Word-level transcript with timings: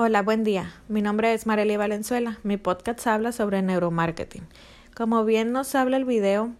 Hola, 0.00 0.22
buen 0.22 0.44
día. 0.44 0.70
Mi 0.86 1.02
nombre 1.02 1.34
es 1.34 1.44
Marelia 1.44 1.76
Valenzuela. 1.76 2.38
Mi 2.44 2.56
podcast 2.56 3.04
habla 3.08 3.32
sobre 3.32 3.62
neuromarketing. 3.62 4.46
Como 4.94 5.24
bien 5.24 5.50
nos 5.50 5.74
habla 5.74 5.96
el 5.96 6.04
video, 6.04 6.52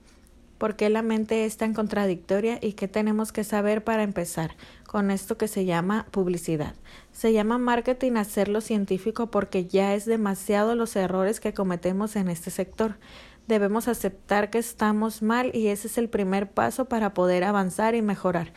¿por 0.58 0.74
qué 0.74 0.90
la 0.90 1.02
mente 1.02 1.44
es 1.44 1.56
tan 1.56 1.72
contradictoria 1.72 2.58
y 2.60 2.72
qué 2.72 2.88
tenemos 2.88 3.30
que 3.30 3.44
saber 3.44 3.84
para 3.84 4.02
empezar 4.02 4.56
con 4.88 5.12
esto 5.12 5.38
que 5.38 5.46
se 5.46 5.64
llama 5.64 6.08
publicidad? 6.10 6.74
Se 7.12 7.32
llama 7.32 7.58
marketing 7.58 8.16
hacerlo 8.16 8.60
científico 8.60 9.30
porque 9.30 9.66
ya 9.66 9.94
es 9.94 10.04
demasiado 10.04 10.74
los 10.74 10.96
errores 10.96 11.38
que 11.38 11.54
cometemos 11.54 12.16
en 12.16 12.30
este 12.30 12.50
sector. 12.50 12.96
Debemos 13.46 13.86
aceptar 13.86 14.50
que 14.50 14.58
estamos 14.58 15.22
mal 15.22 15.52
y 15.54 15.68
ese 15.68 15.86
es 15.86 15.96
el 15.96 16.08
primer 16.08 16.50
paso 16.50 16.86
para 16.86 17.14
poder 17.14 17.44
avanzar 17.44 17.94
y 17.94 18.02
mejorar. 18.02 18.52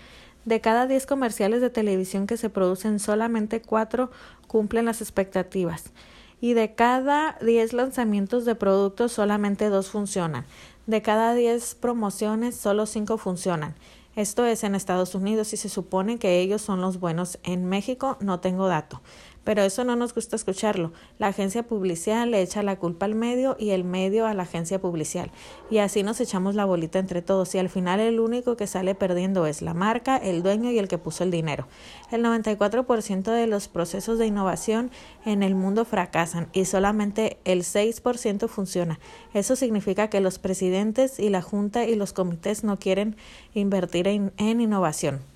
De 0.45 0.59
cada 0.59 0.87
10 0.87 1.05
comerciales 1.05 1.61
de 1.61 1.69
televisión 1.69 2.25
que 2.25 2.37
se 2.37 2.49
producen, 2.49 2.99
solamente 2.99 3.61
4 3.61 4.09
cumplen 4.47 4.85
las 4.85 5.01
expectativas. 5.01 5.91
Y 6.39 6.53
de 6.53 6.73
cada 6.73 7.37
10 7.41 7.73
lanzamientos 7.73 8.45
de 8.45 8.55
productos, 8.55 9.11
solamente 9.11 9.69
2 9.69 9.89
funcionan. 9.89 10.45
De 10.87 11.03
cada 11.03 11.35
10 11.35 11.75
promociones, 11.75 12.55
solo 12.55 12.87
5 12.87 13.19
funcionan. 13.19 13.75
Esto 14.15 14.45
es 14.45 14.63
en 14.63 14.75
Estados 14.75 15.15
Unidos 15.15 15.53
y 15.53 15.57
se 15.57 15.69
supone 15.69 16.17
que 16.17 16.39
ellos 16.39 16.61
son 16.61 16.81
los 16.81 16.99
buenos. 16.99 17.39
En 17.43 17.65
México 17.65 18.17
no 18.19 18.39
tengo 18.39 18.67
dato. 18.67 19.01
Pero 19.43 19.63
eso 19.63 19.83
no 19.83 19.95
nos 19.95 20.13
gusta 20.13 20.35
escucharlo. 20.35 20.93
La 21.17 21.27
agencia 21.27 21.63
publicial 21.63 22.31
le 22.31 22.41
echa 22.41 22.61
la 22.61 22.77
culpa 22.77 23.05
al 23.05 23.15
medio 23.15 23.55
y 23.59 23.71
el 23.71 23.83
medio 23.83 24.27
a 24.27 24.33
la 24.33 24.43
agencia 24.43 24.79
publicial. 24.79 25.31
Y 25.69 25.79
así 25.79 26.03
nos 26.03 26.21
echamos 26.21 26.53
la 26.55 26.65
bolita 26.65 26.99
entre 26.99 27.21
todos 27.21 27.55
y 27.55 27.57
al 27.57 27.69
final 27.69 27.99
el 27.99 28.19
único 28.19 28.55
que 28.55 28.67
sale 28.67 28.93
perdiendo 28.93 29.47
es 29.47 29.61
la 29.61 29.73
marca, 29.73 30.17
el 30.17 30.43
dueño 30.43 30.69
y 30.71 30.77
el 30.77 30.87
que 30.87 30.97
puso 30.97 31.23
el 31.23 31.31
dinero. 31.31 31.67
El 32.11 32.23
94% 32.23 33.31
de 33.31 33.47
los 33.47 33.67
procesos 33.67 34.19
de 34.19 34.27
innovación 34.27 34.91
en 35.25 35.43
el 35.43 35.55
mundo 35.55 35.85
fracasan 35.85 36.47
y 36.53 36.65
solamente 36.65 37.37
el 37.45 37.61
6% 37.61 38.47
funciona. 38.47 38.99
Eso 39.33 39.55
significa 39.55 40.09
que 40.09 40.21
los 40.21 40.39
presidentes 40.39 41.19
y 41.19 41.29
la 41.29 41.41
junta 41.41 41.85
y 41.85 41.95
los 41.95 42.13
comités 42.13 42.63
no 42.63 42.77
quieren 42.77 43.15
invertir 43.53 44.07
en, 44.07 44.33
en 44.37 44.61
innovación. 44.61 45.30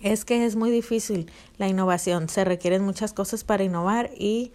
Es 0.00 0.24
que 0.24 0.44
es 0.44 0.56
muy 0.56 0.70
difícil 0.70 1.30
la 1.58 1.68
innovación, 1.68 2.28
se 2.28 2.44
requieren 2.44 2.84
muchas 2.84 3.12
cosas 3.12 3.44
para 3.44 3.64
innovar 3.64 4.10
y 4.18 4.52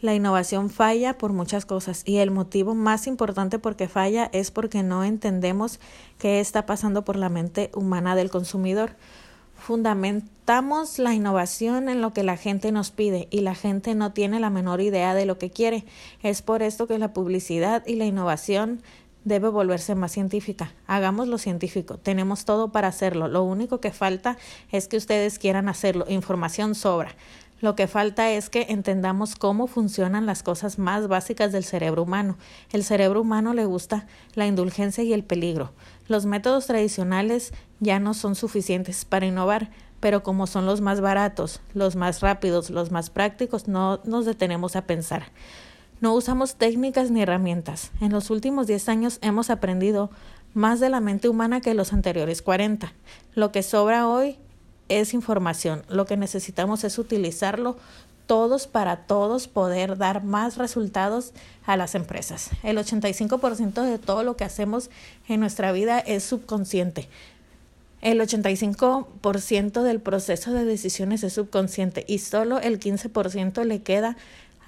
la 0.00 0.14
innovación 0.14 0.70
falla 0.70 1.18
por 1.18 1.34
muchas 1.34 1.66
cosas 1.66 2.02
y 2.06 2.18
el 2.18 2.30
motivo 2.30 2.74
más 2.74 3.06
importante 3.06 3.58
por 3.58 3.76
qué 3.76 3.86
falla 3.86 4.30
es 4.32 4.50
porque 4.50 4.82
no 4.82 5.04
entendemos 5.04 5.78
qué 6.18 6.40
está 6.40 6.64
pasando 6.64 7.04
por 7.04 7.16
la 7.16 7.28
mente 7.28 7.70
humana 7.74 8.16
del 8.16 8.30
consumidor. 8.30 8.96
Fundamentamos 9.56 10.98
la 10.98 11.12
innovación 11.12 11.90
en 11.90 12.00
lo 12.00 12.14
que 12.14 12.22
la 12.22 12.38
gente 12.38 12.72
nos 12.72 12.90
pide 12.90 13.28
y 13.30 13.42
la 13.42 13.54
gente 13.54 13.94
no 13.94 14.14
tiene 14.14 14.40
la 14.40 14.48
menor 14.48 14.80
idea 14.80 15.12
de 15.14 15.26
lo 15.26 15.36
que 15.36 15.50
quiere. 15.50 15.84
Es 16.22 16.40
por 16.40 16.62
esto 16.62 16.86
que 16.86 16.98
la 16.98 17.12
publicidad 17.12 17.86
y 17.86 17.96
la 17.96 18.06
innovación 18.06 18.80
debe 19.24 19.48
volverse 19.48 19.94
más 19.94 20.12
científica. 20.12 20.72
Hagámoslo 20.86 21.38
científico. 21.38 21.98
Tenemos 21.98 22.44
todo 22.44 22.72
para 22.72 22.88
hacerlo. 22.88 23.28
Lo 23.28 23.42
único 23.42 23.80
que 23.80 23.92
falta 23.92 24.38
es 24.72 24.88
que 24.88 24.96
ustedes 24.96 25.38
quieran 25.38 25.68
hacerlo. 25.68 26.04
Información 26.08 26.74
sobra. 26.74 27.14
Lo 27.60 27.76
que 27.76 27.86
falta 27.86 28.30
es 28.30 28.48
que 28.48 28.66
entendamos 28.70 29.36
cómo 29.36 29.66
funcionan 29.66 30.24
las 30.24 30.42
cosas 30.42 30.78
más 30.78 31.08
básicas 31.08 31.52
del 31.52 31.64
cerebro 31.64 32.04
humano. 32.04 32.38
El 32.72 32.84
cerebro 32.84 33.20
humano 33.20 33.52
le 33.52 33.66
gusta 33.66 34.06
la 34.34 34.46
indulgencia 34.46 35.04
y 35.04 35.12
el 35.12 35.24
peligro. 35.24 35.72
Los 36.08 36.24
métodos 36.24 36.66
tradicionales 36.66 37.52
ya 37.78 38.00
no 38.00 38.14
son 38.14 38.34
suficientes 38.34 39.04
para 39.04 39.26
innovar, 39.26 39.70
pero 40.00 40.22
como 40.22 40.46
son 40.46 40.64
los 40.64 40.80
más 40.80 41.02
baratos, 41.02 41.60
los 41.74 41.96
más 41.96 42.22
rápidos, 42.22 42.70
los 42.70 42.90
más 42.90 43.10
prácticos, 43.10 43.68
no 43.68 44.00
nos 44.04 44.24
detenemos 44.24 44.74
a 44.74 44.86
pensar. 44.86 45.24
No 46.00 46.14
usamos 46.14 46.54
técnicas 46.54 47.10
ni 47.10 47.20
herramientas. 47.20 47.90
En 48.00 48.10
los 48.10 48.30
últimos 48.30 48.66
10 48.66 48.88
años 48.88 49.18
hemos 49.20 49.50
aprendido 49.50 50.10
más 50.54 50.80
de 50.80 50.88
la 50.88 51.00
mente 51.00 51.28
humana 51.28 51.60
que 51.60 51.74
los 51.74 51.92
anteriores 51.92 52.40
40. 52.40 52.92
Lo 53.34 53.52
que 53.52 53.62
sobra 53.62 54.08
hoy 54.08 54.38
es 54.88 55.12
información. 55.12 55.82
Lo 55.88 56.06
que 56.06 56.16
necesitamos 56.16 56.84
es 56.84 56.98
utilizarlo 56.98 57.76
todos 58.26 58.66
para 58.66 58.96
todos 59.06 59.46
poder 59.46 59.98
dar 59.98 60.24
más 60.24 60.56
resultados 60.56 61.32
a 61.66 61.76
las 61.76 61.94
empresas. 61.94 62.50
El 62.62 62.78
85% 62.78 63.82
de 63.82 63.98
todo 63.98 64.22
lo 64.22 64.36
que 64.36 64.44
hacemos 64.44 64.88
en 65.28 65.40
nuestra 65.40 65.70
vida 65.70 65.98
es 65.98 66.24
subconsciente. 66.24 67.08
El 68.00 68.20
85% 68.20 69.82
del 69.82 70.00
proceso 70.00 70.52
de 70.52 70.64
decisiones 70.64 71.22
es 71.24 71.34
subconsciente 71.34 72.06
y 72.08 72.20
solo 72.20 72.58
el 72.58 72.80
15% 72.80 73.64
le 73.64 73.82
queda 73.82 74.16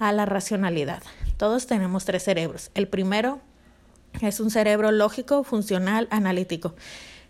a 0.07 0.11
la 0.11 0.25
racionalidad. 0.25 1.03
Todos 1.37 1.67
tenemos 1.67 2.05
tres 2.05 2.23
cerebros. 2.23 2.71
El 2.75 2.87
primero 2.87 3.41
es 4.21 4.39
un 4.39 4.51
cerebro 4.51 4.91
lógico, 4.91 5.43
funcional, 5.43 6.07
analítico. 6.11 6.75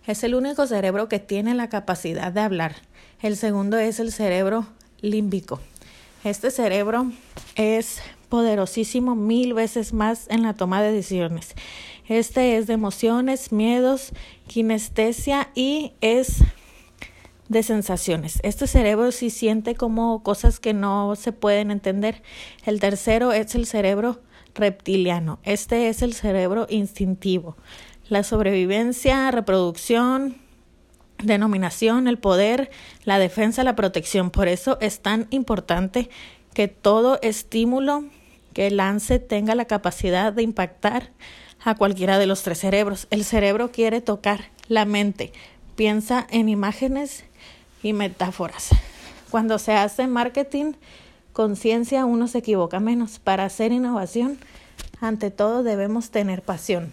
Es 0.05 0.23
el 0.23 0.35
único 0.35 0.67
cerebro 0.67 1.07
que 1.07 1.19
tiene 1.19 1.55
la 1.55 1.69
capacidad 1.69 2.31
de 2.31 2.41
hablar. 2.41 2.75
El 3.21 3.37
segundo 3.37 3.77
es 3.77 3.99
el 3.99 4.11
cerebro 4.11 4.65
límbico. 5.01 5.61
Este 6.23 6.51
cerebro 6.51 7.11
es 7.55 8.01
poderosísimo 8.29 9.15
mil 9.15 9.53
veces 9.53 9.93
más 9.93 10.27
en 10.29 10.43
la 10.43 10.53
toma 10.53 10.81
de 10.81 10.91
decisiones. 10.91 11.53
Este 12.07 12.57
es 12.57 12.67
de 12.67 12.73
emociones, 12.73 13.51
miedos, 13.51 14.11
kinestesia 14.47 15.49
y 15.55 15.93
es 16.01 16.43
de 17.49 17.63
sensaciones. 17.63 18.39
Este 18.43 18.67
cerebro 18.67 19.11
sí 19.11 19.29
siente 19.29 19.75
como 19.75 20.23
cosas 20.23 20.59
que 20.59 20.73
no 20.73 21.15
se 21.15 21.31
pueden 21.31 21.71
entender. 21.71 22.21
El 22.65 22.79
tercero 22.79 23.31
es 23.31 23.55
el 23.55 23.65
cerebro 23.65 24.21
reptiliano. 24.55 25.39
Este 25.43 25.89
es 25.89 26.01
el 26.01 26.13
cerebro 26.13 26.67
instintivo. 26.69 27.57
La 28.09 28.23
sobrevivencia, 28.23 29.31
reproducción, 29.31 30.37
denominación, 31.23 32.07
el 32.07 32.17
poder, 32.17 32.69
la 33.03 33.19
defensa, 33.19 33.63
la 33.63 33.75
protección. 33.75 34.29
Por 34.29 34.47
eso 34.47 34.77
es 34.81 35.01
tan 35.01 35.27
importante 35.29 36.09
que 36.53 36.67
todo 36.67 37.19
estímulo 37.21 38.05
que 38.53 38.69
lance 38.69 39.19
tenga 39.19 39.55
la 39.55 39.65
capacidad 39.65 40.31
de 40.31 40.43
impactar 40.43 41.11
a 41.63 41.75
cualquiera 41.75 42.19
de 42.19 42.27
los 42.27 42.43
tres 42.43 42.59
cerebros. 42.59 43.07
El 43.09 43.23
cerebro 43.23 43.71
quiere 43.71 44.01
tocar 44.01 44.51
la 44.67 44.85
mente, 44.85 45.31
piensa 45.75 46.27
en 46.29 46.49
imágenes 46.49 47.23
y 47.81 47.93
metáforas. 47.93 48.69
Cuando 49.29 49.59
se 49.59 49.73
hace 49.73 50.07
marketing, 50.07 50.73
conciencia, 51.33 52.05
uno 52.05 52.27
se 52.27 52.39
equivoca 52.39 52.79
menos. 52.79 53.19
Para 53.19 53.45
hacer 53.45 53.71
innovación, 53.71 54.37
ante 55.01 55.31
todo 55.31 55.63
debemos 55.63 56.11
tener 56.11 56.41
pasión. 56.41 56.91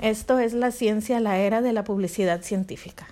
Esto 0.00 0.38
es 0.38 0.52
la 0.54 0.70
ciencia, 0.70 1.20
la 1.20 1.38
era 1.38 1.62
de 1.62 1.72
la 1.72 1.84
publicidad 1.84 2.42
científica. 2.42 3.06